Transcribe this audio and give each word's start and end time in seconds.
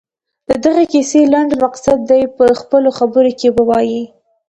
د 0.49 0.51
دغې 0.65 0.85
کیسې 0.93 1.21
لنډ 1.33 1.51
مقصد 1.63 1.97
دې 2.09 2.21
په 2.37 2.45
خپلو 2.61 2.89
خبرو 2.97 3.31
کې 3.39 3.49
ووايي. 3.57 4.03